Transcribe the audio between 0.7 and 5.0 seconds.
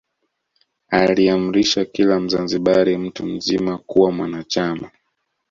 Aliamrisha kila Mzanzibari mtu mzima kuwa mwanachama